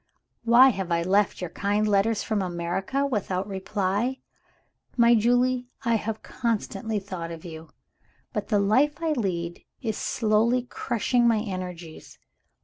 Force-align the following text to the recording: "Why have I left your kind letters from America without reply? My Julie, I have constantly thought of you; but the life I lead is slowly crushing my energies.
"Why 0.43 0.69
have 0.69 0.91
I 0.91 1.03
left 1.03 1.41
your 1.41 1.51
kind 1.51 1.87
letters 1.87 2.23
from 2.23 2.41
America 2.41 3.05
without 3.05 3.47
reply? 3.47 4.17
My 4.97 5.13
Julie, 5.13 5.67
I 5.85 5.93
have 5.93 6.23
constantly 6.23 6.97
thought 6.97 7.29
of 7.29 7.45
you; 7.45 7.69
but 8.33 8.47
the 8.47 8.57
life 8.57 8.95
I 9.03 9.11
lead 9.11 9.63
is 9.79 9.99
slowly 9.99 10.63
crushing 10.63 11.27
my 11.27 11.37
energies. 11.41 12.17